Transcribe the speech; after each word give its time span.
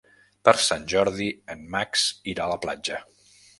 Per 0.47 0.53
Sant 0.67 0.87
Jordi 0.93 1.27
en 1.55 1.63
Max 1.77 2.09
irà 2.35 2.47
a 2.49 2.51
la 2.55 2.61
platja. 2.67 3.01